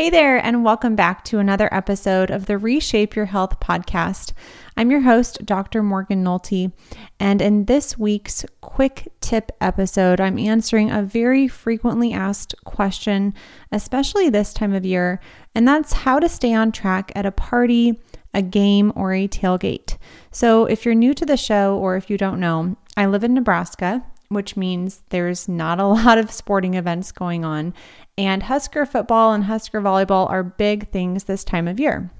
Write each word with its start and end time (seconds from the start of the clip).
Hey 0.00 0.08
there, 0.08 0.42
and 0.42 0.64
welcome 0.64 0.96
back 0.96 1.24
to 1.24 1.40
another 1.40 1.68
episode 1.74 2.30
of 2.30 2.46
the 2.46 2.56
Reshape 2.56 3.14
Your 3.14 3.26
Health 3.26 3.60
podcast. 3.60 4.32
I'm 4.74 4.90
your 4.90 5.02
host, 5.02 5.44
Dr. 5.44 5.82
Morgan 5.82 6.24
Nolte, 6.24 6.72
and 7.18 7.42
in 7.42 7.66
this 7.66 7.98
week's 7.98 8.46
quick 8.62 9.12
tip 9.20 9.52
episode, 9.60 10.18
I'm 10.18 10.38
answering 10.38 10.90
a 10.90 11.02
very 11.02 11.48
frequently 11.48 12.14
asked 12.14 12.54
question, 12.64 13.34
especially 13.72 14.30
this 14.30 14.54
time 14.54 14.72
of 14.72 14.86
year, 14.86 15.20
and 15.54 15.68
that's 15.68 15.92
how 15.92 16.18
to 16.18 16.30
stay 16.30 16.54
on 16.54 16.72
track 16.72 17.12
at 17.14 17.26
a 17.26 17.30
party, 17.30 18.00
a 18.32 18.40
game, 18.40 18.94
or 18.96 19.12
a 19.12 19.28
tailgate. 19.28 19.98
So, 20.30 20.64
if 20.64 20.86
you're 20.86 20.94
new 20.94 21.12
to 21.12 21.26
the 21.26 21.36
show 21.36 21.76
or 21.76 21.96
if 21.96 22.08
you 22.08 22.16
don't 22.16 22.40
know, 22.40 22.74
I 22.96 23.04
live 23.04 23.22
in 23.22 23.34
Nebraska, 23.34 24.02
which 24.30 24.56
means 24.56 25.02
there's 25.10 25.48
not 25.48 25.78
a 25.78 25.86
lot 25.86 26.16
of 26.16 26.30
sporting 26.30 26.74
events 26.74 27.12
going 27.12 27.44
on. 27.44 27.74
And 28.16 28.44
Husker 28.44 28.86
football 28.86 29.32
and 29.32 29.44
Husker 29.44 29.80
volleyball 29.80 30.30
are 30.30 30.42
big 30.42 30.90
things 30.90 31.24
this 31.24 31.44
time 31.44 31.68
of 31.68 31.78
year. 31.78 32.10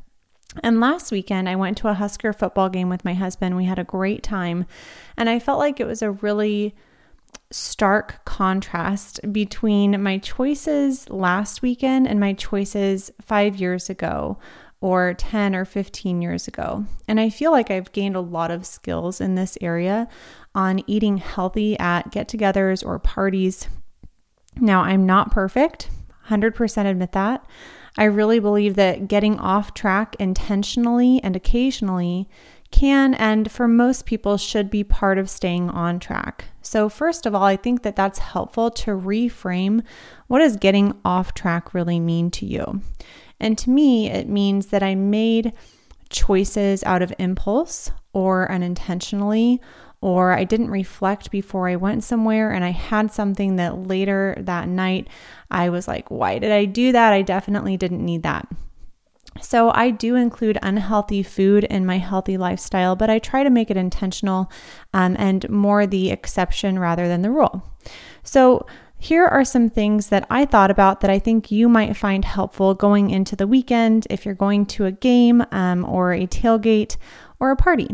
And 0.63 0.81
last 0.81 1.13
weekend, 1.13 1.49
I 1.49 1.55
went 1.55 1.79
to 1.79 1.89
a 1.89 1.95
Husker 1.95 2.33
football 2.33 2.69
game 2.69 2.89
with 2.89 3.05
my 3.05 3.15
husband. 3.15 3.57
We 3.57 3.65
had 3.65 3.79
a 3.79 3.85
great 3.85 4.25
time. 4.25 4.67
And 5.17 5.31
I 5.31 5.39
felt 5.39 5.61
like 5.61 5.79
it 5.79 5.87
was 5.87 6.03
a 6.03 6.11
really 6.11 6.75
stark 7.53 8.25
contrast 8.25 9.21
between 9.33 10.03
my 10.03 10.19
choices 10.19 11.09
last 11.09 11.63
weekend 11.63 12.09
and 12.09 12.19
my 12.19 12.33
choices 12.33 13.13
five 13.21 13.57
years 13.57 13.89
ago 13.89 14.39
or 14.81 15.15
10 15.15 15.55
or 15.55 15.65
15 15.65 16.23
years 16.23 16.49
ago. 16.49 16.87
And 17.07 17.21
I 17.21 17.31
feel 17.31 17.51
like 17.51 17.71
I've 17.71 17.93
gained 17.93 18.17
a 18.17 18.21
lot 18.21 18.51
of 18.51 18.67
skills 18.67 19.21
in 19.21 19.35
this 19.35 19.59
area 19.61 20.09
on 20.55 20.83
eating 20.87 21.19
healthy 21.19 21.79
at 21.79 22.11
get 22.11 22.29
togethers 22.29 22.85
or 22.85 22.99
parties 22.99 23.69
now, 24.57 24.83
I'm 24.83 25.07
not 25.07 25.31
perfect, 25.31 25.89
100% 26.29 26.87
admit 26.87 27.13
that. 27.13 27.45
I 27.97 28.05
really 28.05 28.39
believe 28.39 28.77
that 28.77 29.09
getting 29.09 29.39
off 29.39 29.75
track 29.75 30.17
intentionally 30.19 31.21
and 31.23 31.35
occasionally 31.37 32.29
can 32.71 33.15
and 33.15 33.51
for 33.51 33.67
most 33.67 34.07
people 34.07 34.37
should 34.37 34.71
be 34.71 34.85
part 34.85 35.19
of 35.19 35.29
staying 35.29 35.71
on 35.71 35.99
track. 35.99 36.47
So, 36.63 36.89
first 36.89 37.27
of 37.27 37.35
all, 37.35 37.45
I 37.45 37.57
think 37.57 37.83
that 37.83 37.97
that's 37.97 38.19
helpful 38.19 38.71
to 38.71 38.93
reframe 38.93 39.83
what 40.29 40.39
does 40.39 40.57
getting 40.57 40.99
off 41.05 41.35
track 41.35 41.75
really 41.75 42.01
mean 42.01 42.31
to 42.33 42.47
you? 42.47 42.81
And 43.41 43.57
to 43.59 43.71
me, 43.71 44.11
it 44.11 44.29
means 44.29 44.67
that 44.67 44.83
I 44.83 44.95
made 44.95 45.53
choices 46.11 46.85
out 46.85 47.03
of 47.03 47.13
impulse 47.19 47.91
or 48.13 48.51
unintentionally 48.51 49.61
or 50.01 50.33
I 50.33 50.45
didn't 50.45 50.71
reflect 50.71 51.31
before 51.31 51.69
I 51.69 51.77
went 51.77 52.05
somewhere 52.05 52.51
and 52.53 52.65
I 52.65 52.71
had 52.71 53.13
something 53.13 53.57
that 53.57 53.87
later 53.87 54.35
that 54.39 54.69
night 54.69 55.09
I 55.51 55.69
was 55.69 55.87
like, 55.87 56.11
why 56.11 56.39
did 56.39 56.53
I 56.53 56.65
do 56.65 56.93
that? 56.93 57.13
I 57.13 57.23
definitely 57.23 57.77
didn't 57.77 58.05
need 58.05 58.23
that. 58.23 58.49
So, 59.41 59.71
I 59.75 59.91
do 59.91 60.17
include 60.17 60.59
unhealthy 60.63 61.23
food 61.23 61.65
in 61.65 61.87
my 61.87 61.99
healthy 61.99 62.37
lifestyle, 62.37 62.97
but 62.97 63.09
I 63.11 63.19
try 63.19 63.43
to 63.43 63.51
make 63.51 63.71
it 63.71 63.77
intentional 63.77 64.51
um, 64.93 65.17
and 65.19 65.49
more 65.49 65.87
the 65.87 66.11
exception 66.11 66.79
rather 66.79 67.09
than 67.09 67.23
the 67.23 67.31
rule. 67.31 67.63
So, 68.23 68.67
here 68.99 69.25
are 69.25 69.45
some 69.47 69.71
things 69.71 70.09
that 70.09 70.27
I 70.29 70.45
thought 70.45 70.71
about 70.71 71.01
that 71.01 71.11
I 71.11 71.19
think 71.19 71.51
you 71.51 71.71
might 71.71 71.97
find 71.97 72.23
helpful 72.23 72.75
going 72.75 73.09
into 73.09 73.35
the 73.35 73.47
weekend 73.47 74.07
if 74.11 74.27
you're 74.27 74.35
going 74.35 74.67
to 74.67 74.85
a 74.85 74.93
game 74.93 75.43
um, 75.53 75.87
or 75.87 76.13
a 76.13 76.27
tailgate 76.27 76.99
or 77.41 77.51
a 77.51 77.57
party. 77.57 77.89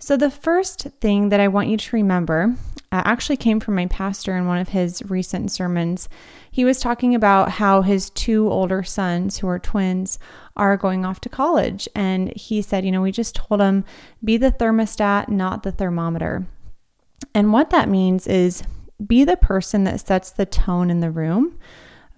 So, 0.00 0.16
the 0.16 0.30
first 0.30 0.82
thing 1.00 1.30
that 1.30 1.40
I 1.40 1.48
want 1.48 1.68
you 1.68 1.76
to 1.76 1.96
remember 1.96 2.54
uh, 2.90 3.02
actually 3.04 3.36
came 3.36 3.60
from 3.60 3.74
my 3.74 3.86
pastor 3.86 4.36
in 4.36 4.46
one 4.46 4.58
of 4.58 4.68
his 4.68 5.02
recent 5.10 5.50
sermons. 5.50 6.08
He 6.50 6.64
was 6.64 6.80
talking 6.80 7.14
about 7.14 7.50
how 7.50 7.82
his 7.82 8.08
two 8.10 8.48
older 8.48 8.82
sons, 8.82 9.38
who 9.38 9.48
are 9.48 9.58
twins, 9.58 10.18
are 10.56 10.76
going 10.76 11.04
off 11.04 11.20
to 11.22 11.28
college. 11.28 11.88
And 11.94 12.32
he 12.34 12.62
said, 12.62 12.84
You 12.84 12.92
know, 12.92 13.02
we 13.02 13.12
just 13.12 13.34
told 13.34 13.60
them, 13.60 13.84
be 14.24 14.36
the 14.36 14.52
thermostat, 14.52 15.28
not 15.28 15.64
the 15.64 15.72
thermometer. 15.72 16.46
And 17.34 17.52
what 17.52 17.70
that 17.70 17.88
means 17.88 18.26
is 18.26 18.62
be 19.04 19.24
the 19.24 19.36
person 19.36 19.84
that 19.84 20.00
sets 20.00 20.30
the 20.30 20.46
tone 20.46 20.90
in 20.90 21.00
the 21.00 21.10
room 21.10 21.58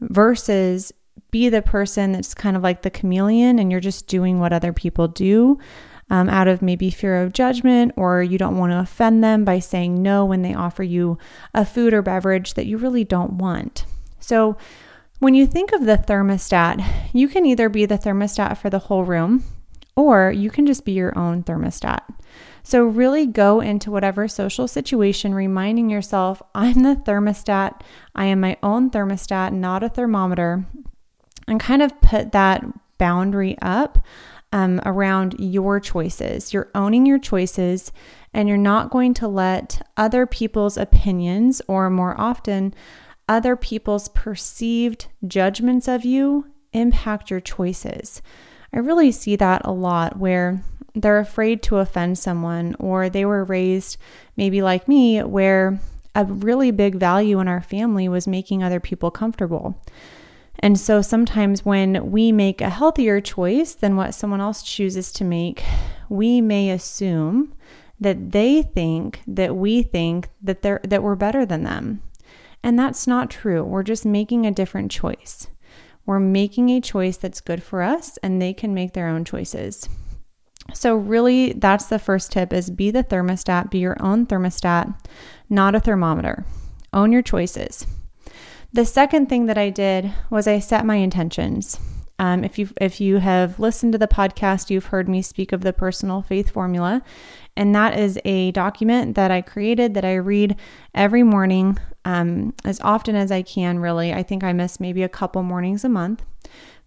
versus 0.01 0.93
be 1.31 1.49
the 1.49 1.63
person 1.63 2.13
that's 2.13 2.35
kind 2.35 2.57
of 2.57 2.63
like 2.63 2.83
the 2.83 2.91
chameleon 2.91 3.59
and 3.59 3.71
you're 3.71 3.81
just 3.81 4.07
doing 4.07 4.39
what 4.39 4.53
other 4.53 4.73
people 4.73 5.09
do 5.09 5.59
um, 6.11 6.29
out 6.29 6.49
of 6.49 6.61
maybe 6.61 6.91
fear 6.91 7.23
of 7.23 7.33
judgment, 7.33 7.93
or 7.97 8.23
you 8.23 8.37
don't 8.37 8.59
want 8.59 8.73
to 8.73 8.81
offend 8.81 9.23
them 9.23 9.45
by 9.45 9.61
saying 9.61 10.03
no 10.03 10.25
when 10.25 10.43
they 10.43 10.55
offer 10.55 10.83
you 10.83 11.19
a 11.55 11.65
food 11.65 11.95
or 11.95 12.03
beverage 12.03 12.55
that 12.55 12.67
you 12.67 12.77
really 12.77 13.05
don't 13.05 13.35
want. 13.35 13.87
So, 14.19 14.57
when 15.21 15.35
you 15.35 15.47
think 15.47 15.73
of 15.73 15.85
the 15.85 15.99
thermostat, 15.99 16.83
you 17.13 17.29
can 17.29 17.45
either 17.45 17.69
be 17.69 17.87
the 17.87 17.99
thermostat 17.99 18.57
for 18.57 18.71
the 18.71 18.79
whole 18.79 19.05
room 19.05 19.45
or 19.97 20.33
you 20.33 20.51
can 20.51 20.67
just 20.67 20.85
be 20.85 20.93
your 20.93 21.17
own 21.19 21.43
thermostat. 21.43 22.01
So, 22.63 22.85
really 22.85 23.27
go 23.27 23.61
into 23.61 23.91
whatever 23.91 24.29
social 24.29 24.67
situation 24.69 25.35
reminding 25.35 25.91
yourself, 25.91 26.43
I'm 26.55 26.83
the 26.83 26.97
thermostat. 26.97 27.81
I 28.15 28.27
am 28.27 28.41
my 28.41 28.57
own 28.63 28.91
thermostat, 28.91 29.53
not 29.53 29.83
a 29.83 29.89
thermometer, 29.89 30.65
and 31.47 31.61
kind 31.61 31.83
of 31.83 32.01
put 32.01 32.33
that 32.33 32.65
boundary 32.99 33.57
up 33.63 33.99
um, 34.53 34.81
around 34.85 35.37
your 35.39 35.81
choices. 35.81 36.53
You're 36.53 36.71
owning 36.75 37.07
your 37.07 37.19
choices 37.19 37.93
and 38.33 38.49
you're 38.49 38.59
not 38.59 38.91
going 38.91 39.15
to 39.15 39.29
let 39.29 39.87
other 39.97 40.27
people's 40.27 40.77
opinions, 40.77 41.61
or 41.67 41.91
more 41.91 42.19
often, 42.21 42.75
other 43.29 43.57
people's 43.57 44.09
perceived 44.09 45.07
judgments 45.27 45.89
of 45.89 46.05
you, 46.05 46.47
impact 46.73 47.31
your 47.31 47.41
choices. 47.41 48.23
I 48.73 48.79
really 48.79 49.11
see 49.11 49.35
that 49.37 49.63
a 49.65 49.73
lot 49.73 50.17
where 50.17 50.63
they're 50.95 51.19
afraid 51.19 51.63
to 51.65 51.79
offend 51.79 52.19
someone, 52.19 52.77
or 52.79 53.09
they 53.09 53.25
were 53.25 53.45
raised 53.45 53.97
maybe 54.37 54.63
like 54.63 54.87
me, 54.87 55.21
where 55.23 55.81
a 56.15 56.25
really 56.25 56.71
big 56.71 56.97
value 56.97 57.39
in 57.41 57.49
our 57.49 57.63
family 57.63 58.09
was 58.09 58.27
making 58.27 58.63
other 58.63 58.81
people 58.81 59.11
comfortable. 59.11 59.81
And 60.61 60.79
so 60.79 61.01
sometimes 61.01 61.65
when 61.65 62.11
we 62.11 62.33
make 62.33 62.61
a 62.61 62.69
healthier 62.69 63.21
choice 63.21 63.75
than 63.75 63.97
what 63.97 64.15
someone 64.15 64.43
else 64.43 64.63
chooses 64.63 65.11
to 65.13 65.25
make, 65.25 65.65
we 66.09 66.41
may 66.41 66.71
assume 66.71 67.55
that 67.99 68.33
they 68.33 68.63
think 68.63 69.23
that 69.27 69.57
we 69.57 69.83
think 69.83 70.29
that 70.43 70.63
they're 70.63 70.81
that 70.85 71.03
we're 71.03 71.17
better 71.17 71.45
than 71.45 71.65
them. 71.65 72.03
And 72.63 72.79
that's 72.79 73.07
not 73.07 73.31
true. 73.31 73.65
We're 73.65 73.83
just 73.83 74.05
making 74.05 74.47
a 74.47 74.51
different 74.51 74.91
choice. 74.91 75.49
We're 76.05 76.21
making 76.21 76.71
a 76.71 76.81
choice 76.81 77.17
that's 77.17 77.41
good 77.41 77.63
for 77.63 77.83
us 77.83 78.19
and 78.23 78.41
they 78.41 78.53
can 78.53 78.75
make 78.75 78.93
their 78.93 79.09
own 79.09 79.25
choices. 79.25 79.89
So 80.75 80.95
really 80.95 81.55
that's 81.55 81.87
the 81.87 81.99
first 81.99 82.33
tip 82.33 82.53
is 82.53 82.71
be 82.71 82.91
the 82.91 83.05
thermostat, 83.05 83.71
be 83.71 83.79
your 83.79 83.97
own 84.03 84.27
thermostat, 84.27 84.95
not 85.49 85.75
a 85.75 85.81
thermometer. 85.81 86.45
Own 86.93 87.13
your 87.13 87.23
choices. 87.23 87.87
The 88.73 88.85
second 88.85 89.29
thing 89.29 89.47
that 89.47 89.59
I 89.59 89.71
did 89.71 90.13
was 90.31 90.47
I 90.47 90.61
set 90.61 90.87
my 90.87 90.97
intentions. 90.97 91.79
Um, 92.21 92.45
if 92.45 92.59
you 92.59 92.69
if 92.81 93.01
you 93.01 93.17
have 93.17 93.59
listened 93.59 93.93
to 93.93 93.99
the 93.99 94.07
podcast, 94.07 94.71
you've 94.71 94.87
heard 94.87 95.09
me 95.09 95.23
speak 95.23 95.53
of 95.53 95.63
the 95.63 95.73
personal 95.73 96.23
faith 96.23 96.51
formula, 96.51 97.03
and 97.57 97.75
that 97.75 97.99
is 97.99 98.19
a 98.25 98.53
document 98.53 99.17
that 99.17 99.33
I 99.33 99.41
created 99.41 99.95
that 99.95 100.05
I 100.05 100.15
read 100.17 100.57
every 100.95 101.25
morning 101.25 101.79
um, 102.05 102.55
as 102.65 102.79
often 102.81 103.17
as 103.17 103.33
I 103.33 103.43
can. 103.43 103.81
Really, 103.81 104.13
I 104.13 104.23
think 104.23 104.45
I 104.45 104.53
miss 104.53 104.79
maybe 104.79 105.03
a 105.03 105.09
couple 105.09 105.43
mornings 105.43 105.85
a 105.85 105.89
month. 105.89 106.23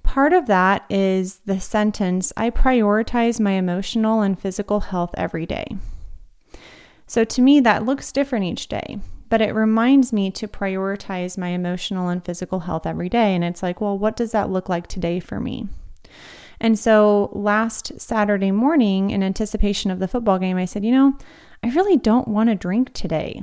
Part 0.04 0.32
of 0.32 0.46
that 0.46 0.86
is 0.90 1.40
the 1.46 1.60
sentence 1.60 2.32
I 2.38 2.50
prioritize 2.50 3.40
my 3.42 3.54
emotional 3.54 4.22
and 4.22 4.40
physical 4.40 4.82
health 4.82 5.14
every 5.18 5.46
day. 5.46 5.76
So 7.08 7.26
to 7.26 7.42
me, 7.42 7.60
that 7.62 7.86
looks 7.86 8.12
different 8.12 8.46
each 8.46 8.68
day 8.68 9.00
but 9.34 9.42
it 9.42 9.56
reminds 9.56 10.14
me 10.14 10.30
to 10.30 10.48
prioritize 10.48 11.40
my 11.40 11.48
emotional 11.48 12.10
and 12.10 12.24
physical 12.24 12.60
health 12.60 12.86
every 12.86 13.10
day. 13.10 13.34
And 13.34 13.44
it's 13.44 13.64
like, 13.64 13.82
well, 13.82 13.98
what 13.98 14.16
does 14.16 14.32
that 14.32 14.52
look 14.52 14.70
like 14.70 14.86
today 14.86 15.20
for 15.20 15.40
me? 15.40 15.68
And 16.60 16.78
so 16.78 17.32
last 17.34 18.00
Saturday 18.00 18.52
morning, 18.52 19.10
in 19.10 19.24
anticipation 19.24 19.90
of 19.90 19.98
the 19.98 20.08
football 20.08 20.38
game, 20.38 20.56
I 20.56 20.66
said, 20.66 20.86
you 20.86 20.92
know, 20.92 21.18
I 21.64 21.70
really 21.70 21.98
don't 21.98 22.28
want 22.28 22.50
to 22.50 22.56
drink 22.56 22.94
today. 22.94 23.42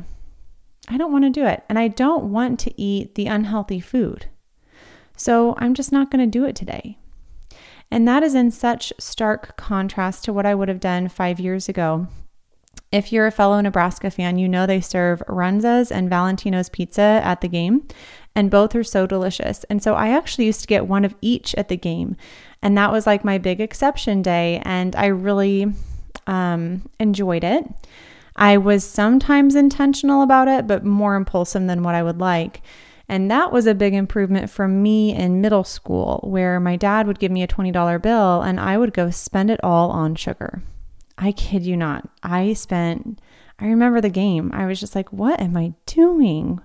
I 0.87 0.96
don't 0.96 1.10
want 1.10 1.25
to 1.25 1.31
do 1.31 1.44
it. 1.44 1.64
And 1.69 1.76
I 1.76 1.88
don't 1.88 2.31
want 2.31 2.60
to 2.60 2.81
eat 2.81 3.16
the 3.16 3.26
unhealthy 3.26 3.81
food. 3.81 4.26
So 5.16 5.56
I'm 5.58 5.75
just 5.75 5.90
not 5.90 6.08
going 6.08 6.25
to 6.25 6.38
do 6.38 6.44
it 6.44 6.54
today. 6.54 6.98
And 7.90 8.06
that 8.06 8.22
is 8.22 8.37
in 8.37 8.52
such 8.52 8.92
stark 9.00 9.56
contrast 9.56 10.25
to 10.26 10.32
what 10.32 10.46
I 10.46 10.54
would 10.54 10.69
have 10.69 10.78
done 10.78 11.08
five 11.08 11.40
years 11.40 11.69
ago 11.69 12.06
if 12.92 13.12
you're 13.12 13.26
a 13.26 13.32
fellow 13.32 13.60
Nebraska 13.60 14.10
fan, 14.10 14.38
you 14.38 14.48
know 14.48 14.66
they 14.66 14.81
serve 14.81 15.22
Runza's 15.28 15.92
and 15.92 16.10
Valentino's 16.10 16.69
pizza 16.69 17.20
at 17.22 17.40
the 17.40 17.48
game, 17.48 17.87
and 18.34 18.50
both 18.50 18.75
are 18.75 18.84
so 18.84 19.06
delicious. 19.06 19.64
And 19.64 19.82
so 19.82 19.94
I 19.94 20.08
actually 20.08 20.46
used 20.46 20.60
to 20.62 20.66
get 20.66 20.87
one 20.87 21.04
of 21.04 21.14
each 21.20 21.54
at 21.54 21.69
the 21.69 21.76
game, 21.76 22.16
and 22.62 22.76
that 22.76 22.92
was 22.92 23.06
like 23.06 23.25
my 23.25 23.38
big 23.38 23.60
exception 23.60 24.22
day, 24.22 24.60
and 24.64 24.96
I 24.96 25.06
really 25.06 25.72
um, 26.26 26.88
enjoyed 26.98 27.44
it. 27.44 27.64
I 28.37 28.56
was 28.56 28.84
sometimes 28.84 29.54
intentional 29.54 30.22
about 30.22 30.48
it, 30.48 30.66
but 30.66 30.84
more 30.84 31.14
impulsive 31.14 31.66
than 31.66 31.82
what 31.82 31.94
I 31.94 32.02
would 32.02 32.20
like. 32.20 32.62
And 33.08 33.31
that 33.31 33.52
was 33.52 33.66
a 33.66 33.75
big 33.75 33.92
improvement 33.92 34.48
from 34.50 34.82
me 34.82 35.14
in 35.14 35.40
middle 35.40 35.64
school, 35.64 36.20
where 36.22 36.60
my 36.60 36.76
dad 36.76 37.06
would 37.06 37.19
give 37.19 37.32
me 37.32 37.42
a 37.42 37.48
$20 37.48 38.00
bill 38.00 38.40
and 38.40 38.60
I 38.60 38.78
would 38.78 38.94
go 38.94 39.10
spend 39.10 39.50
it 39.50 39.58
all 39.64 39.90
on 39.90 40.14
sugar. 40.14 40.62
I 41.20 41.32
kid 41.32 41.64
you 41.64 41.76
not. 41.76 42.08
I 42.22 42.55
spent, 42.55 43.20
I 43.58 43.67
remember 43.67 44.00
the 44.00 44.08
game. 44.08 44.50
I 44.52 44.64
was 44.67 44.81
just 44.81 44.94
like, 44.94 45.12
what 45.12 45.40
am 45.40 45.56
I 45.56 45.75
doing? 45.84 46.61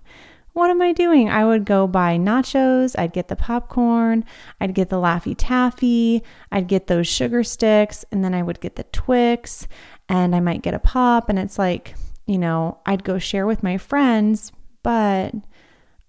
What 0.54 0.70
am 0.70 0.82
I 0.82 0.94
doing? 0.94 1.30
I 1.30 1.44
would 1.44 1.66
go 1.66 1.86
buy 1.86 2.18
nachos, 2.18 2.98
I'd 2.98 3.12
get 3.12 3.28
the 3.28 3.36
popcorn, 3.36 4.24
I'd 4.62 4.74
get 4.74 4.88
the 4.88 4.96
Laffy 4.96 5.36
Taffy, 5.38 6.24
I'd 6.50 6.68
get 6.68 6.88
those 6.88 7.10
sugar 7.10 7.44
sticks, 7.44 8.06
and 8.10 8.24
then 8.24 8.34
I 8.34 8.42
would 8.42 8.62
get 8.62 8.78
the 8.78 8.86
Twix, 8.86 9.68
and 10.08 10.34
I 10.34 10.40
might 10.40 10.62
get 10.62 10.74
a 10.74 10.80
pop. 10.80 11.28
And 11.28 11.38
it's 11.38 11.60
like, 11.60 11.96
you 12.26 12.38
know, 12.38 12.80
I'd 12.86 13.04
go 13.04 13.20
share 13.20 13.46
with 13.46 13.64
my 13.64 13.78
friends, 13.78 14.54
but 14.82 15.34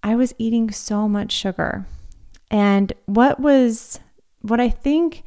I 0.01 0.15
was 0.15 0.33
eating 0.37 0.71
so 0.71 1.09
much 1.09 1.33
sugar. 1.33 1.85
And 2.49 2.93
what 3.05 3.41
was, 3.41 3.99
what 4.39 4.61
I 4.61 4.69
think 4.69 5.23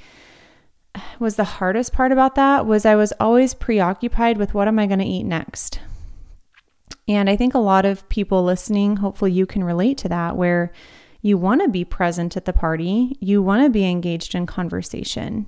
was 1.18 1.36
the 1.36 1.44
hardest 1.44 1.92
part 1.92 2.12
about 2.12 2.34
that 2.34 2.66
was 2.66 2.84
I 2.84 2.96
was 2.96 3.12
always 3.20 3.54
preoccupied 3.54 4.38
with 4.38 4.54
what 4.54 4.68
am 4.68 4.78
I 4.78 4.86
going 4.86 4.98
to 4.98 5.04
eat 5.04 5.24
next. 5.24 5.80
And 7.06 7.28
I 7.28 7.36
think 7.36 7.54
a 7.54 7.58
lot 7.58 7.84
of 7.84 8.08
people 8.08 8.44
listening, 8.44 8.96
hopefully 8.96 9.32
you 9.32 9.46
can 9.46 9.64
relate 9.64 9.98
to 9.98 10.08
that, 10.08 10.36
where 10.36 10.72
you 11.22 11.36
want 11.36 11.60
to 11.62 11.68
be 11.68 11.84
present 11.84 12.36
at 12.36 12.44
the 12.44 12.52
party, 12.52 13.16
you 13.20 13.42
want 13.42 13.64
to 13.64 13.70
be 13.70 13.84
engaged 13.84 14.34
in 14.34 14.46
conversation, 14.46 15.46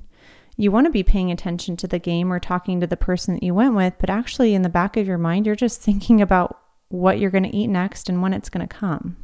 you 0.56 0.70
want 0.70 0.86
to 0.86 0.90
be 0.90 1.02
paying 1.02 1.30
attention 1.30 1.76
to 1.78 1.86
the 1.86 1.98
game 1.98 2.32
or 2.32 2.38
talking 2.38 2.80
to 2.80 2.86
the 2.86 2.96
person 2.96 3.34
that 3.34 3.42
you 3.42 3.54
went 3.54 3.74
with, 3.74 3.94
but 3.98 4.10
actually 4.10 4.54
in 4.54 4.62
the 4.62 4.68
back 4.68 4.96
of 4.96 5.06
your 5.06 5.18
mind, 5.18 5.46
you're 5.46 5.54
just 5.54 5.80
thinking 5.82 6.20
about 6.20 6.58
what 6.88 7.18
you're 7.18 7.30
going 7.30 7.44
to 7.44 7.56
eat 7.56 7.68
next 7.68 8.08
and 8.08 8.20
when 8.20 8.34
it's 8.34 8.50
going 8.50 8.66
to 8.66 8.74
come. 8.74 9.16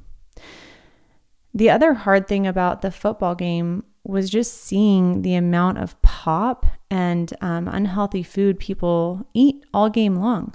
The 1.53 1.71
other 1.71 1.93
hard 1.95 2.29
thing 2.29 2.47
about 2.47 2.83
the 2.83 2.91
football 2.91 3.35
game 3.35 3.85
was 4.09 4.31
just 4.31 4.63
seeing 4.65 5.21
the 5.21 5.35
amount 5.35 5.79
of 5.79 6.01
pop 6.01 6.65
and 6.91 7.33
um, 7.43 7.69
unhealthy 7.69 8.23
food 8.23 8.59
people 8.59 9.27
eat 9.35 9.63
all 9.75 9.91
game 9.91 10.17
long. 10.17 10.55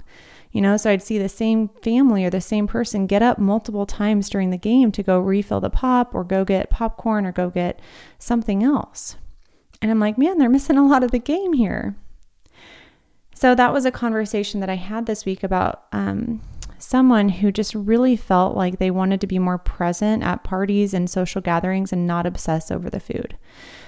You 0.50 0.60
know, 0.60 0.76
so 0.76 0.90
I'd 0.90 1.02
see 1.02 1.18
the 1.18 1.28
same 1.28 1.68
family 1.82 2.24
or 2.24 2.30
the 2.30 2.40
same 2.40 2.66
person 2.66 3.06
get 3.06 3.22
up 3.22 3.38
multiple 3.38 3.86
times 3.86 4.28
during 4.28 4.50
the 4.50 4.58
game 4.58 4.92
to 4.92 5.02
go 5.02 5.18
refill 5.18 5.60
the 5.60 5.70
pop 5.70 6.14
or 6.14 6.24
go 6.24 6.44
get 6.44 6.70
popcorn 6.70 7.24
or 7.26 7.32
go 7.32 7.48
get 7.48 7.80
something 8.18 8.62
else. 8.62 9.16
And 9.80 9.90
I'm 9.90 10.00
like, 10.00 10.18
man, 10.18 10.38
they're 10.38 10.48
missing 10.48 10.76
a 10.76 10.86
lot 10.86 11.04
of 11.04 11.12
the 11.12 11.18
game 11.18 11.52
here. 11.52 11.96
So 13.34 13.54
that 13.54 13.72
was 13.72 13.84
a 13.84 13.90
conversation 13.90 14.60
that 14.60 14.70
I 14.70 14.76
had 14.76 15.06
this 15.06 15.24
week 15.24 15.42
about 15.42 15.84
um, 15.92 16.40
someone 16.78 17.28
who 17.28 17.52
just 17.52 17.74
really 17.74 18.16
felt 18.16 18.56
like 18.56 18.78
they 18.78 18.90
wanted 18.90 19.20
to 19.20 19.26
be 19.26 19.38
more 19.38 19.58
present 19.58 20.22
at 20.22 20.44
parties 20.44 20.94
and 20.94 21.08
social 21.08 21.40
gatherings 21.40 21.92
and 21.92 22.06
not 22.06 22.26
obsess 22.26 22.70
over 22.70 22.90
the 22.90 23.00
food. 23.00 23.36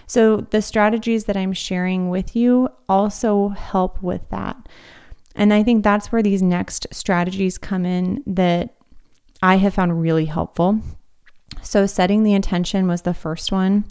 So, 0.06 0.38
the 0.50 0.62
strategies 0.62 1.24
that 1.24 1.36
I'm 1.36 1.52
sharing 1.52 2.10
with 2.10 2.36
you 2.36 2.68
also 2.88 3.48
help 3.48 4.02
with 4.02 4.28
that. 4.30 4.56
And 5.34 5.52
I 5.52 5.62
think 5.62 5.82
that's 5.82 6.12
where 6.12 6.22
these 6.22 6.42
next 6.42 6.86
strategies 6.92 7.58
come 7.58 7.84
in 7.84 8.22
that 8.26 8.76
I 9.42 9.56
have 9.56 9.74
found 9.74 10.00
really 10.00 10.26
helpful. 10.26 10.80
So, 11.62 11.86
setting 11.86 12.22
the 12.22 12.34
intention 12.34 12.86
was 12.86 13.02
the 13.02 13.14
first 13.14 13.50
one. 13.50 13.84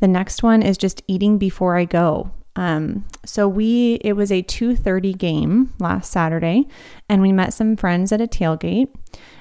The 0.00 0.08
next 0.08 0.42
one 0.42 0.62
is 0.62 0.76
just 0.76 1.02
eating 1.06 1.38
before 1.38 1.76
I 1.76 1.84
go. 1.84 2.32
Um, 2.54 3.06
so 3.24 3.48
we 3.48 3.94
it 4.02 4.14
was 4.14 4.30
a 4.30 4.42
2:30 4.42 5.16
game 5.16 5.72
last 5.78 6.12
Saturday 6.12 6.66
and 7.08 7.22
we 7.22 7.32
met 7.32 7.54
some 7.54 7.76
friends 7.76 8.12
at 8.12 8.20
a 8.20 8.26
tailgate. 8.26 8.88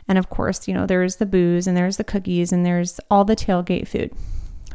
And 0.08 0.18
of 0.18 0.30
course, 0.30 0.68
you 0.68 0.74
know, 0.74 0.86
there's 0.86 1.18
the 1.18 1.26
booze 1.26 1.68
and 1.68 1.76
there's 1.76 1.98
the 1.98 2.04
cookies 2.04 2.52
and 2.52 2.66
there's 2.66 3.00
all 3.10 3.26
the 3.26 3.36
tailgate 3.36 3.88
food. 3.88 4.12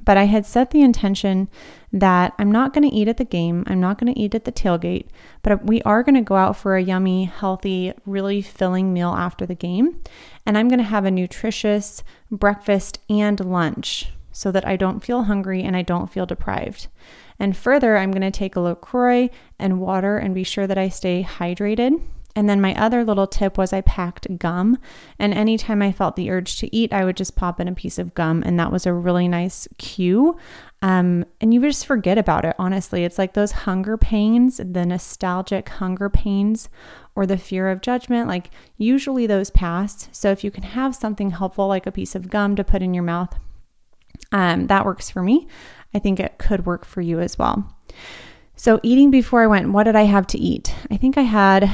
But 0.04 0.16
I 0.16 0.24
had 0.24 0.46
set 0.46 0.70
the 0.70 0.82
intention 0.82 1.48
that 1.92 2.32
I'm 2.38 2.52
not 2.52 2.72
going 2.72 2.88
to 2.88 2.94
eat 2.94 3.08
at 3.08 3.16
the 3.16 3.24
game, 3.24 3.64
I'm 3.66 3.80
not 3.80 3.98
going 3.98 4.12
to 4.12 4.18
eat 4.18 4.36
at 4.36 4.44
the 4.44 4.52
tailgate, 4.52 5.08
but 5.42 5.66
we 5.66 5.82
are 5.82 6.04
going 6.04 6.14
to 6.14 6.20
go 6.20 6.36
out 6.36 6.56
for 6.56 6.76
a 6.76 6.82
yummy, 6.82 7.24
healthy, 7.24 7.92
really 8.06 8.40
filling 8.40 8.92
meal 8.92 9.10
after 9.10 9.46
the 9.46 9.54
game. 9.56 10.00
And 10.44 10.56
I'm 10.56 10.68
going 10.68 10.78
to 10.78 10.84
have 10.84 11.04
a 11.04 11.10
nutritious 11.10 12.04
breakfast 12.30 13.00
and 13.10 13.40
lunch 13.40 14.10
so 14.30 14.52
that 14.52 14.66
I 14.66 14.76
don't 14.76 15.02
feel 15.02 15.24
hungry 15.24 15.62
and 15.62 15.76
I 15.76 15.82
don't 15.82 16.12
feel 16.12 16.26
deprived. 16.26 16.86
And 17.38 17.56
further, 17.56 17.96
I'm 17.96 18.10
going 18.10 18.22
to 18.22 18.30
take 18.30 18.56
a 18.56 18.60
LaCroix 18.60 19.30
and 19.58 19.80
water 19.80 20.18
and 20.18 20.34
be 20.34 20.44
sure 20.44 20.66
that 20.66 20.78
I 20.78 20.88
stay 20.88 21.26
hydrated. 21.28 22.00
And 22.36 22.50
then 22.50 22.60
my 22.60 22.74
other 22.74 23.02
little 23.02 23.26
tip 23.26 23.56
was 23.56 23.72
I 23.72 23.80
packed 23.80 24.38
gum. 24.38 24.78
And 25.18 25.32
anytime 25.32 25.80
I 25.80 25.90
felt 25.90 26.16
the 26.16 26.30
urge 26.30 26.58
to 26.58 26.76
eat, 26.76 26.92
I 26.92 27.06
would 27.06 27.16
just 27.16 27.34
pop 27.34 27.60
in 27.60 27.66
a 27.66 27.74
piece 27.74 27.98
of 27.98 28.14
gum. 28.14 28.42
And 28.44 28.60
that 28.60 28.70
was 28.70 28.84
a 28.84 28.92
really 28.92 29.26
nice 29.26 29.66
cue. 29.78 30.36
Um, 30.82 31.24
and 31.40 31.54
you 31.54 31.62
just 31.62 31.86
forget 31.86 32.18
about 32.18 32.44
it, 32.44 32.54
honestly. 32.58 33.04
It's 33.04 33.16
like 33.16 33.32
those 33.32 33.52
hunger 33.52 33.96
pains, 33.96 34.58
the 34.58 34.84
nostalgic 34.84 35.70
hunger 35.70 36.10
pains, 36.10 36.68
or 37.14 37.24
the 37.24 37.38
fear 37.38 37.70
of 37.70 37.80
judgment. 37.80 38.28
Like, 38.28 38.50
usually 38.76 39.26
those 39.26 39.48
pass. 39.48 40.10
So 40.12 40.30
if 40.30 40.44
you 40.44 40.50
can 40.50 40.62
have 40.62 40.94
something 40.94 41.30
helpful, 41.30 41.68
like 41.68 41.86
a 41.86 41.92
piece 41.92 42.14
of 42.14 42.28
gum 42.28 42.54
to 42.56 42.64
put 42.64 42.82
in 42.82 42.92
your 42.92 43.02
mouth, 43.02 43.34
um, 44.32 44.66
that 44.66 44.84
works 44.84 45.08
for 45.08 45.22
me. 45.22 45.48
I 45.94 45.98
think 45.98 46.20
it 46.20 46.38
could 46.38 46.66
work 46.66 46.84
for 46.84 47.00
you 47.00 47.20
as 47.20 47.38
well. 47.38 47.74
So, 48.56 48.80
eating 48.82 49.10
before 49.10 49.42
I 49.42 49.46
went, 49.46 49.72
what 49.72 49.84
did 49.84 49.96
I 49.96 50.02
have 50.02 50.26
to 50.28 50.38
eat? 50.38 50.74
I 50.90 50.96
think 50.96 51.18
I 51.18 51.22
had 51.22 51.70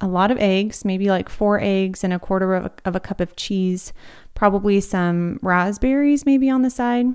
a 0.00 0.06
lot 0.06 0.30
of 0.30 0.38
eggs, 0.38 0.84
maybe 0.84 1.08
like 1.08 1.28
four 1.28 1.60
eggs 1.60 2.04
and 2.04 2.12
a 2.12 2.18
quarter 2.18 2.54
of 2.54 2.66
a, 2.66 2.72
of 2.84 2.94
a 2.94 3.00
cup 3.00 3.20
of 3.20 3.34
cheese, 3.36 3.92
probably 4.34 4.80
some 4.80 5.38
raspberries 5.42 6.24
maybe 6.24 6.48
on 6.48 6.62
the 6.62 6.70
side. 6.70 7.06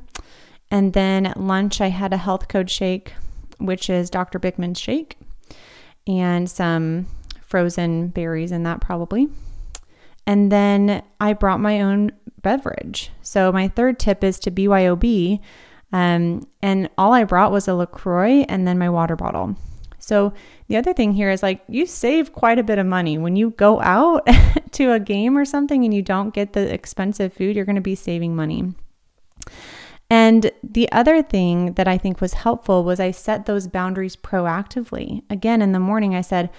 And 0.69 0.93
then 0.93 1.25
at 1.25 1.39
lunch, 1.39 1.79
I 1.79 1.89
had 1.89 2.13
a 2.13 2.17
health 2.17 2.47
code 2.47 2.69
shake, 2.69 3.13
which 3.59 3.89
is 3.89 4.09
Dr. 4.09 4.39
Bikman's 4.39 4.79
shake, 4.79 5.17
and 6.07 6.49
some 6.49 7.07
frozen 7.45 8.07
berries 8.07 8.51
in 8.51 8.63
that 8.63 8.81
probably. 8.81 9.29
And 10.25 10.51
then 10.51 11.03
I 11.19 11.33
brought 11.33 11.59
my 11.59 11.81
own 11.81 12.11
beverage. 12.41 13.11
So 13.21 13.51
my 13.51 13.67
third 13.67 13.99
tip 13.99 14.23
is 14.23 14.39
to 14.39 14.51
BYOB. 14.51 15.39
Um, 15.93 16.47
and 16.61 16.89
all 16.97 17.13
I 17.13 17.23
brought 17.23 17.51
was 17.51 17.67
a 17.67 17.75
LaCroix 17.75 18.45
and 18.49 18.67
then 18.67 18.77
my 18.77 18.89
water 18.89 19.15
bottle. 19.15 19.55
So 19.99 20.33
the 20.67 20.75
other 20.75 20.93
thing 20.93 21.13
here 21.13 21.29
is 21.29 21.41
like 21.41 21.63
you 21.69 21.85
save 21.85 22.33
quite 22.33 22.59
a 22.59 22.63
bit 22.63 22.77
of 22.77 22.85
money 22.85 23.17
when 23.17 23.37
you 23.37 23.51
go 23.51 23.79
out 23.81 24.27
to 24.71 24.91
a 24.91 24.99
game 24.99 25.37
or 25.37 25.45
something 25.45 25.85
and 25.85 25.93
you 25.93 26.01
don't 26.01 26.33
get 26.33 26.51
the 26.51 26.73
expensive 26.73 27.31
food, 27.31 27.55
you're 27.55 27.63
going 27.63 27.77
to 27.77 27.81
be 27.81 27.95
saving 27.95 28.35
money. 28.35 28.73
And 30.09 30.51
the 30.61 30.91
other 30.91 31.23
thing 31.23 31.73
that 31.73 31.87
I 31.87 31.97
think 31.97 32.19
was 32.19 32.33
helpful 32.33 32.83
was 32.83 32.99
I 32.99 33.11
set 33.11 33.45
those 33.45 33.67
boundaries 33.67 34.15
proactively. 34.15 35.23
Again, 35.29 35.61
in 35.61 35.71
the 35.71 35.79
morning, 35.79 36.15
I 36.15 36.21
said, 36.21 36.49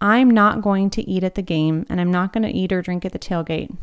I'm 0.00 0.30
not 0.30 0.62
going 0.62 0.88
to 0.90 1.08
eat 1.08 1.24
at 1.24 1.34
the 1.34 1.42
game 1.42 1.84
and 1.88 2.00
I'm 2.00 2.10
not 2.10 2.32
going 2.32 2.42
to 2.42 2.50
eat 2.50 2.72
or 2.72 2.80
drink 2.80 3.04
at 3.04 3.12
the 3.12 3.18
tailgate. 3.18 3.76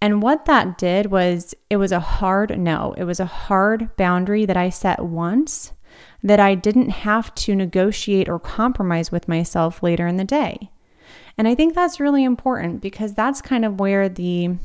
And 0.00 0.22
what 0.22 0.44
that 0.44 0.78
did 0.78 1.06
was 1.06 1.54
it 1.70 1.76
was 1.76 1.92
a 1.92 2.00
hard 2.00 2.58
no. 2.58 2.94
It 2.96 3.04
was 3.04 3.20
a 3.20 3.26
hard 3.26 3.96
boundary 3.96 4.46
that 4.46 4.56
I 4.56 4.70
set 4.70 5.04
once 5.04 5.72
that 6.22 6.40
I 6.40 6.54
didn't 6.54 6.90
have 6.90 7.34
to 7.36 7.54
negotiate 7.54 8.28
or 8.28 8.38
compromise 8.38 9.10
with 9.10 9.28
myself 9.28 9.82
later 9.82 10.06
in 10.06 10.16
the 10.16 10.24
day. 10.24 10.70
And 11.36 11.46
I 11.46 11.54
think 11.54 11.74
that's 11.74 12.00
really 12.00 12.24
important 12.24 12.80
because 12.80 13.14
that's 13.14 13.40
kind 13.40 13.64
of 13.64 13.80
where 13.80 14.08
the 14.08 14.56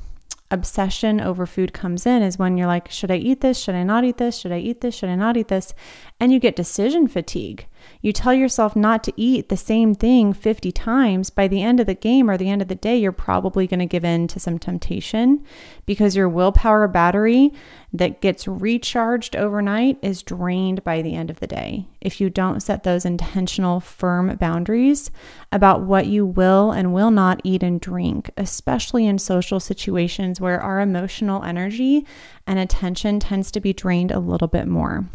obsession 0.51 1.19
over 1.19 1.45
food 1.45 1.73
comes 1.73 2.05
in 2.05 2.21
is 2.21 2.37
when 2.37 2.57
you're 2.57 2.67
like, 2.67 2.89
should 2.89 3.11
I 3.11 3.17
eat 3.17 3.41
this? 3.41 3.59
Should 3.59 3.75
I 3.75 3.83
not 3.83 4.03
eat 4.03 4.17
this? 4.17 4.37
Should 4.37 4.51
I 4.51 4.59
eat 4.59 4.81
this? 4.81 4.95
Should 4.95 5.09
I 5.09 5.15
not 5.15 5.35
eat 5.35 5.47
this? 5.47 5.73
And 6.19 6.31
you 6.31 6.39
get 6.39 6.55
decision 6.55 7.07
fatigue. 7.07 7.67
You 8.03 8.11
tell 8.11 8.33
yourself 8.33 8.75
not 8.75 9.01
to 9.05 9.13
eat 9.15 9.47
the 9.47 9.55
same 9.55 9.95
thing 9.95 10.33
50 10.33 10.73
times. 10.73 11.29
By 11.29 11.47
the 11.47 11.63
end 11.63 11.79
of 11.79 11.85
the 11.85 11.93
game 11.93 12.29
or 12.29 12.35
the 12.35 12.49
end 12.49 12.61
of 12.61 12.67
the 12.67 12.75
day, 12.75 12.97
you're 12.97 13.13
probably 13.13 13.65
going 13.65 13.79
to 13.79 13.85
give 13.85 14.03
in 14.03 14.27
to 14.27 14.41
some 14.41 14.59
temptation 14.59 15.41
because 15.85 16.13
your 16.13 16.27
willpower 16.27 16.89
battery 16.89 17.53
that 17.93 18.19
gets 18.19 18.45
recharged 18.45 19.37
overnight 19.37 19.99
is 20.01 20.21
drained 20.21 20.83
by 20.83 21.01
the 21.01 21.15
end 21.15 21.29
of 21.29 21.39
the 21.39 21.47
day. 21.47 21.87
If 22.01 22.19
you 22.19 22.29
don't 22.29 22.59
set 22.59 22.83
those 22.83 23.05
intentional, 23.05 23.79
firm 23.79 24.35
boundaries 24.35 25.09
about 25.53 25.83
what 25.83 26.05
you 26.05 26.25
will 26.25 26.71
and 26.71 26.93
will 26.93 27.11
not 27.11 27.39
eat 27.45 27.63
and 27.63 27.79
drink, 27.79 28.29
especially 28.35 29.05
in 29.05 29.17
social 29.17 29.61
situations 29.61 30.41
where 30.41 30.59
our 30.59 30.81
emotional 30.81 31.41
energy 31.43 32.05
and 32.45 32.59
attention 32.59 33.21
tends 33.21 33.49
to 33.51 33.61
be 33.61 33.71
drained 33.71 34.11
a 34.11 34.19
little 34.19 34.49
bit 34.49 34.67
more. 34.67 35.05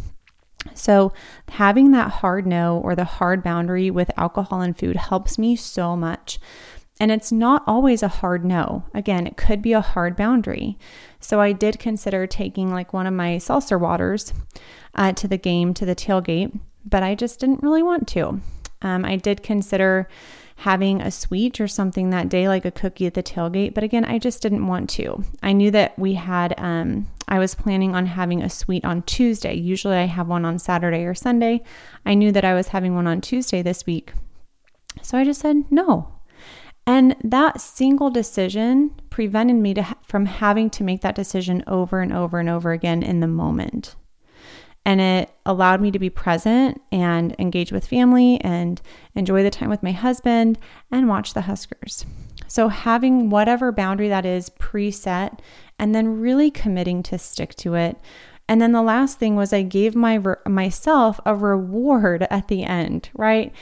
So, 0.74 1.12
having 1.48 1.90
that 1.92 2.10
hard 2.10 2.46
no 2.46 2.78
or 2.78 2.94
the 2.94 3.04
hard 3.04 3.42
boundary 3.42 3.90
with 3.90 4.10
alcohol 4.16 4.60
and 4.60 4.76
food 4.76 4.96
helps 4.96 5.38
me 5.38 5.56
so 5.56 5.96
much 5.96 6.38
and 7.00 7.10
it's 7.10 7.30
not 7.30 7.62
always 7.66 8.02
a 8.02 8.08
hard 8.08 8.44
no. 8.44 8.84
Again, 8.92 9.26
it 9.26 9.36
could 9.36 9.62
be 9.62 9.72
a 9.72 9.80
hard 9.80 10.16
boundary. 10.16 10.78
So 11.20 11.40
I 11.40 11.52
did 11.52 11.78
consider 11.78 12.26
taking 12.26 12.72
like 12.72 12.92
one 12.92 13.06
of 13.06 13.14
my 13.14 13.38
seltzer 13.38 13.78
waters 13.78 14.32
uh, 14.94 15.12
to 15.12 15.28
the 15.28 15.38
game, 15.38 15.74
to 15.74 15.86
the 15.86 15.94
tailgate, 15.94 16.58
but 16.84 17.02
I 17.02 17.14
just 17.14 17.40
didn't 17.40 17.62
really 17.62 17.82
want 17.82 18.08
to. 18.08 18.40
Um, 18.82 19.04
I 19.04 19.16
did 19.16 19.42
consider 19.42 20.08
having 20.56 21.00
a 21.00 21.10
sweet 21.10 21.60
or 21.60 21.68
something 21.68 22.10
that 22.10 22.28
day, 22.28 22.48
like 22.48 22.64
a 22.64 22.70
cookie 22.70 23.06
at 23.06 23.14
the 23.14 23.22
tailgate. 23.22 23.74
But 23.74 23.84
again, 23.84 24.04
I 24.04 24.18
just 24.18 24.42
didn't 24.42 24.66
want 24.66 24.90
to. 24.90 25.22
I 25.42 25.52
knew 25.52 25.70
that 25.70 25.96
we 25.98 26.14
had, 26.14 26.54
um, 26.58 27.06
I 27.28 27.38
was 27.38 27.54
planning 27.54 27.94
on 27.94 28.06
having 28.06 28.42
a 28.42 28.50
sweet 28.50 28.84
on 28.84 29.02
Tuesday. 29.02 29.54
Usually 29.54 29.96
I 29.96 30.06
have 30.06 30.28
one 30.28 30.44
on 30.44 30.58
Saturday 30.58 31.04
or 31.04 31.14
Sunday. 31.14 31.62
I 32.04 32.14
knew 32.14 32.32
that 32.32 32.44
I 32.44 32.54
was 32.54 32.68
having 32.68 32.94
one 32.94 33.06
on 33.06 33.20
Tuesday 33.20 33.62
this 33.62 33.86
week. 33.86 34.12
So 35.02 35.18
I 35.18 35.24
just 35.24 35.40
said 35.40 35.70
no. 35.70 36.12
And 36.86 37.14
that 37.22 37.60
single 37.60 38.10
decision 38.10 38.92
prevented 39.10 39.56
me 39.56 39.74
to, 39.74 39.86
from 40.02 40.26
having 40.26 40.70
to 40.70 40.84
make 40.84 41.02
that 41.02 41.14
decision 41.14 41.62
over 41.66 42.00
and 42.00 42.12
over 42.12 42.38
and 42.38 42.48
over 42.48 42.72
again 42.72 43.02
in 43.02 43.20
the 43.20 43.26
moment 43.26 43.94
and 44.88 45.02
it 45.02 45.30
allowed 45.44 45.82
me 45.82 45.90
to 45.90 45.98
be 45.98 46.08
present 46.08 46.80
and 46.90 47.36
engage 47.38 47.70
with 47.72 47.86
family 47.86 48.40
and 48.40 48.80
enjoy 49.14 49.42
the 49.42 49.50
time 49.50 49.68
with 49.68 49.82
my 49.82 49.92
husband 49.92 50.58
and 50.90 51.10
watch 51.10 51.34
the 51.34 51.42
Huskers. 51.42 52.06
So, 52.48 52.68
having 52.68 53.30
whatever 53.30 53.70
boundary 53.70 54.08
that 54.08 54.26
is 54.26 54.50
preset 54.50 55.38
and 55.78 55.94
then 55.94 56.20
really 56.20 56.50
committing 56.50 57.02
to 57.04 57.18
stick 57.18 57.54
to 57.56 57.74
it. 57.74 57.96
And 58.48 58.60
then 58.60 58.72
the 58.72 58.82
last 58.82 59.18
thing 59.18 59.36
was 59.36 59.52
I 59.52 59.62
gave 59.62 59.94
my 59.94 60.20
myself 60.46 61.20
a 61.26 61.34
reward 61.34 62.26
at 62.30 62.48
the 62.48 62.64
end, 62.64 63.10
right? 63.14 63.52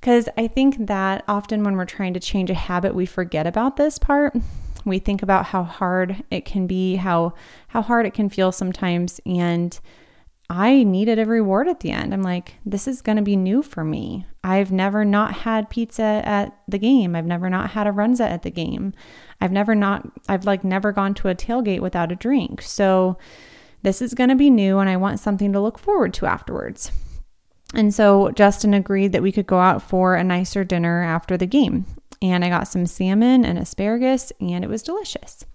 Because 0.00 0.28
I 0.38 0.46
think 0.46 0.86
that 0.86 1.24
often 1.28 1.62
when 1.62 1.76
we're 1.76 1.84
trying 1.84 2.14
to 2.14 2.20
change 2.20 2.48
a 2.48 2.54
habit, 2.54 2.94
we 2.94 3.04
forget 3.04 3.46
about 3.46 3.76
this 3.76 3.98
part. 3.98 4.34
We 4.86 4.98
think 4.98 5.22
about 5.22 5.44
how 5.44 5.62
hard 5.62 6.24
it 6.30 6.46
can 6.46 6.66
be, 6.66 6.96
how 6.96 7.34
how 7.68 7.82
hard 7.82 8.06
it 8.06 8.14
can 8.14 8.30
feel 8.30 8.50
sometimes, 8.50 9.20
and 9.26 9.78
I 10.50 10.82
needed 10.82 11.20
a 11.20 11.26
reward 11.26 11.68
at 11.68 11.78
the 11.78 11.92
end. 11.92 12.12
I'm 12.12 12.24
like, 12.24 12.56
this 12.66 12.88
is 12.88 13.02
going 13.02 13.16
to 13.16 13.22
be 13.22 13.36
new 13.36 13.62
for 13.62 13.84
me. 13.84 14.26
I've 14.42 14.72
never 14.72 15.04
not 15.04 15.32
had 15.32 15.70
pizza 15.70 16.22
at 16.24 16.58
the 16.66 16.78
game. 16.78 17.14
I've 17.14 17.24
never 17.24 17.48
not 17.48 17.70
had 17.70 17.86
a 17.86 17.92
runza 17.92 18.28
at 18.28 18.42
the 18.42 18.50
game. 18.50 18.92
I've 19.40 19.52
never 19.52 19.76
not, 19.76 20.10
I've 20.28 20.44
like 20.44 20.64
never 20.64 20.90
gone 20.90 21.14
to 21.14 21.28
a 21.28 21.36
tailgate 21.36 21.78
without 21.78 22.10
a 22.10 22.16
drink. 22.16 22.62
So 22.62 23.16
this 23.82 24.02
is 24.02 24.12
going 24.12 24.30
to 24.30 24.34
be 24.34 24.50
new 24.50 24.78
and 24.80 24.90
I 24.90 24.96
want 24.96 25.20
something 25.20 25.52
to 25.52 25.60
look 25.60 25.78
forward 25.78 26.12
to 26.14 26.26
afterwards. 26.26 26.90
And 27.72 27.94
so 27.94 28.32
Justin 28.32 28.74
agreed 28.74 29.12
that 29.12 29.22
we 29.22 29.30
could 29.30 29.46
go 29.46 29.60
out 29.60 29.80
for 29.80 30.16
a 30.16 30.24
nicer 30.24 30.64
dinner 30.64 31.04
after 31.04 31.36
the 31.36 31.46
game. 31.46 31.86
And 32.20 32.44
I 32.44 32.48
got 32.48 32.66
some 32.66 32.86
salmon 32.86 33.44
and 33.44 33.56
asparagus 33.56 34.32
and 34.40 34.64
it 34.64 34.68
was 34.68 34.82
delicious. 34.82 35.46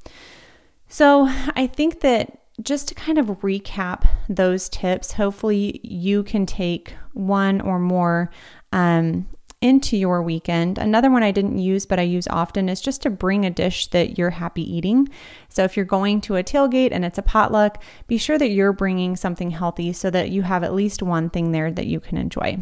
So 0.88 1.26
I 1.28 1.68
think 1.68 2.00
that 2.00 2.45
just 2.62 2.88
to 2.88 2.96
kind 2.96 3.18
of 3.18 3.28
recap 3.42 4.08
those 4.30 4.70
tips, 4.70 5.12
hopefully 5.12 5.80
you 5.84 6.24
can 6.24 6.46
take 6.46 6.94
one 7.14 7.62
or 7.62 7.80
more 7.80 8.32
um, 8.72 9.28
into 9.62 9.98
your 9.98 10.22
weekend. 10.22 10.78
Another 10.78 11.10
one 11.10 11.24
I 11.24 11.32
didn't 11.32 11.58
use, 11.58 11.86
but 11.86 12.00
I 12.00 12.04
use 12.04 12.28
often 12.28 12.70
is 12.70 12.82
just 12.82 13.02
to 13.02 13.10
bring 13.10 13.46
a 13.46 13.50
dish 13.50 13.88
that 13.88 14.18
you're 14.18 14.30
happy 14.30 14.62
eating. 14.62 15.10
So 15.50 15.64
if 15.64 15.76
you're 15.76 15.86
going 15.86 16.22
to 16.22 16.36
a 16.36 16.44
tailgate 16.44 16.90
and 16.92 17.04
it's 17.04 17.18
a 17.18 17.24
potluck, 17.24 17.82
be 18.08 18.18
sure 18.18 18.38
that 18.38 18.50
you're 18.50 18.74
bringing 18.74 19.16
something 19.16 19.52
healthy 19.52 19.92
so 19.92 20.10
that 20.12 20.30
you 20.30 20.44
have 20.44 20.64
at 20.64 20.74
least 20.74 21.02
one 21.02 21.30
thing 21.30 21.52
there 21.52 21.72
that 21.72 21.88
you 21.88 22.00
can 22.00 22.18
enjoy. 22.18 22.60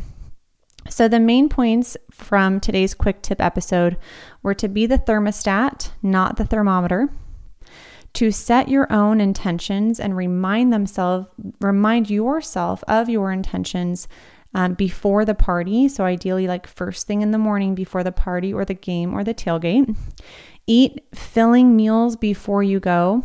So, 0.90 1.08
the 1.08 1.20
main 1.20 1.48
points 1.48 1.96
from 2.12 2.60
today's 2.60 2.94
quick 2.94 3.22
tip 3.22 3.40
episode 3.40 3.96
were 4.42 4.54
to 4.56 4.68
be 4.68 4.86
the 4.86 4.98
thermostat, 4.98 5.92
not 6.02 6.36
the 6.36 6.44
thermometer 6.44 7.10
to 8.14 8.32
set 8.32 8.70
your 8.70 8.92
own 8.92 9.20
intentions 9.20 10.00
and 10.00 10.16
remind 10.16 10.72
themselves 10.72 11.28
remind 11.62 12.10
yourself 12.10 12.84
of 12.88 13.10
your 13.10 13.32
intentions 13.32 14.08
um, 14.54 14.76
before 14.76 15.26
the 15.26 15.34
party. 15.34 15.88
So 15.90 16.04
ideally 16.04 16.48
like 16.48 16.68
first 16.68 17.08
thing 17.08 17.22
in 17.22 17.32
the 17.32 17.38
morning 17.38 17.76
before 17.76 18.04
the 18.04 18.12
party 18.12 18.54
or 18.54 18.66
the 18.66 18.76
game 18.76 19.14
or 19.14 19.24
the 19.24 19.34
tailgate. 19.34 19.96
Eat 20.68 21.04
filling 21.14 21.76
meals 21.76 22.16
before 22.16 22.64
you 22.64 22.80
go. 22.80 23.24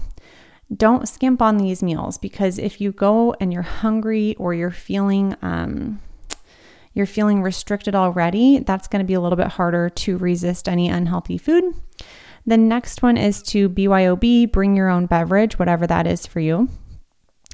Don't 0.74 1.08
skimp 1.08 1.40
on 1.40 1.58
these 1.58 1.82
meals 1.82 2.18
because 2.18 2.58
if 2.58 2.80
you 2.80 2.92
go 2.92 3.34
and 3.40 3.52
you're 3.52 3.62
hungry 3.62 4.34
or 4.36 4.54
you're 4.54 4.70
feeling 4.70 5.36
um, 5.42 6.00
you're 6.94 7.06
feeling 7.06 7.42
restricted 7.42 7.94
already 7.94 8.58
that's 8.60 8.88
going 8.88 8.98
to 8.98 9.06
be 9.06 9.14
a 9.14 9.20
little 9.20 9.36
bit 9.36 9.46
harder 9.46 9.88
to 9.88 10.18
resist 10.18 10.68
any 10.68 10.88
unhealthy 10.88 11.38
food 11.38 11.72
the 12.48 12.56
next 12.56 13.02
one 13.02 13.18
is 13.18 13.42
to 13.42 13.68
BYOB, 13.68 14.50
bring 14.50 14.74
your 14.74 14.88
own 14.88 15.04
beverage, 15.04 15.58
whatever 15.58 15.86
that 15.86 16.06
is 16.06 16.26
for 16.26 16.40
you. 16.40 16.68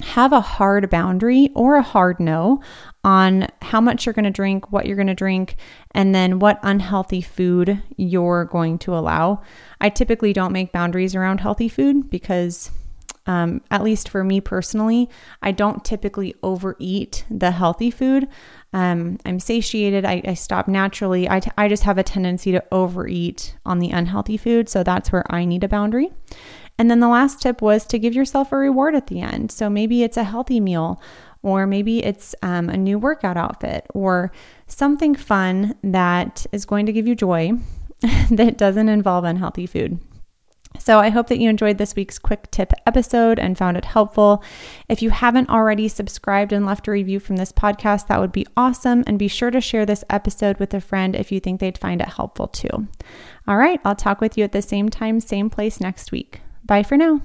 Have 0.03 0.33
a 0.33 0.41
hard 0.41 0.89
boundary 0.89 1.51
or 1.55 1.77
a 1.77 1.83
hard 1.83 2.21
no 2.21 2.63
on 3.03 3.49
how 3.61 3.81
much 3.81 4.07
you're 4.07 4.13
going 4.13 4.25
to 4.25 4.31
drink, 4.31 4.71
what 4.71 4.87
you're 4.87 4.97
going 4.97 5.09
to 5.09 5.15
drink, 5.15 5.57
and 5.93 6.15
then 6.15 6.39
what 6.39 6.61
unhealthy 6.63 7.21
food 7.21 7.83
you're 7.97 8.45
going 8.45 8.79
to 8.79 8.95
allow. 8.95 9.43
I 9.81 9.89
typically 9.89 10.33
don't 10.33 10.53
make 10.53 10.73
boundaries 10.73 11.17
around 11.17 11.41
healthy 11.41 11.69
food 11.69 12.09
because 12.09 12.71
um, 13.27 13.63
at 13.71 13.83
least 13.83 14.09
for 14.09 14.23
me 14.23 14.41
personally, 14.41 15.09
I 15.43 15.53
don't 15.53 15.85
typically 15.85 16.35
overeat 16.43 17.25
the 17.31 17.51
healthy 17.51 17.91
food. 17.91 18.29
Um, 18.73 19.19
I'm 19.25 19.41
satiated. 19.41 20.05
I, 20.05 20.21
I 20.27 20.35
stop 20.35 20.69
naturally. 20.69 21.29
I, 21.29 21.41
t- 21.41 21.51
I 21.57 21.69
just 21.69 21.85
have 21.85 21.97
a 21.97 22.03
tendency 22.03 22.53
to 22.53 22.63
overeat 22.71 23.57
on 23.65 23.79
the 23.79 23.91
unhealthy 23.91 24.37
food. 24.37 24.69
So 24.69 24.83
that's 24.83 25.11
where 25.11 25.25
I 25.33 25.45
need 25.45 25.65
a 25.65 25.69
boundary. 25.69 26.11
And 26.79 26.91
then 26.91 27.01
the 27.01 27.09
last 27.09 27.41
tip 27.41 27.63
was 27.63 27.87
to 27.87 27.99
give 27.99 28.15
yourself 28.15 28.53
a 28.53 28.57
reward 28.57 28.95
at 28.95 29.07
the 29.07 29.21
end. 29.21 29.53
So 29.53 29.71
maybe 29.71 30.03
it's 30.03 30.17
a 30.17 30.25
healthy 30.25 30.61
meal, 30.61 31.01
or 31.43 31.67
maybe 31.67 32.05
it's 32.05 32.35
um, 32.43 32.69
a 32.69 32.77
new 32.77 32.99
workout 32.99 33.37
outfit, 33.37 33.87
or 33.95 34.33
something 34.67 35.15
fun 35.15 35.77
that 35.85 36.47
is 36.53 36.65
going 36.65 36.87
to 36.87 36.93
give 36.93 37.07
you 37.07 37.15
joy 37.15 37.53
that 38.31 38.59
doesn't 38.59 38.89
involve 38.89 39.25
unhealthy 39.25 39.67
food. 39.67 40.01
So, 40.79 40.99
I 40.99 41.09
hope 41.09 41.29
that 41.29 41.39
you 41.39 41.49
enjoyed 41.49 41.79
this 41.79 41.95
week's 41.97 42.19
quick 42.19 42.51
tip 42.51 42.73
episode 42.87 43.39
and 43.39 43.57
found 43.57 43.77
it 43.77 43.85
helpful. 43.85 44.43
If 44.89 45.03
you 45.03 45.11
haven't 45.11 45.49
already 45.49 45.89
subscribed 45.89 46.53
and 46.53 46.67
left 46.67 46.89
a 46.89 46.91
review 46.91 47.21
from 47.21 47.37
this 47.37 47.53
podcast, 47.53 48.09
that 48.09 48.21
would 48.21 48.33
be 48.33 48.47
awesome. 48.57 49.05
And 49.07 49.19
be 49.19 49.29
sure 49.29 49.51
to 49.51 49.61
share 49.61 49.87
this 49.87 50.05
episode 50.11 50.59
with 50.59 50.75
a 50.75 50.81
friend 50.81 51.15
if 51.15 51.33
you 51.33 51.41
think 51.41 51.61
they'd 51.61 51.79
find 51.79 52.01
it 52.01 52.09
helpful 52.09 52.49
too. 52.49 52.89
All 53.47 53.57
right, 53.57 53.81
I'll 53.85 53.95
talk 53.95 54.21
with 54.21 54.37
you 54.37 54.45
at 54.45 54.53
the 54.53 54.63
same 54.63 54.89
time, 54.89 55.21
same 55.21 55.49
place 55.49 55.81
next 55.81 56.13
week. 56.13 56.41
Bye 56.65 56.83
for 56.83 56.97
now. 56.97 57.21